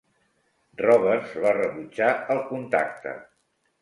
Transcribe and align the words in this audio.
Roberts 0.81 1.35
va 1.45 1.53
rebutjar 1.59 2.09
el 2.37 2.43
contacte. 2.49 3.15